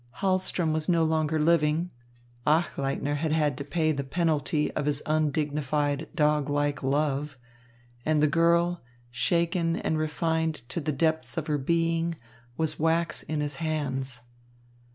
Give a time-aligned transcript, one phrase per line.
[0.15, 1.91] Hahlström was no longer living,
[2.47, 7.37] Achleitner had had to pay the penalty of his undignified, dog like love,
[8.03, 12.15] and the girl, shaken and refined to the depths of her being,
[12.57, 14.21] was wax in his hands.